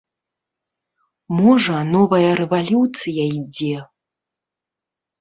Можа, 1.41 1.77
новая 1.93 2.31
рэвалюцыя 2.41 3.23
ідзе. 3.39 3.75